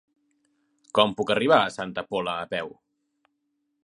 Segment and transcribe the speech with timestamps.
[0.99, 2.73] Com puc arribar a Santa Pola a peu?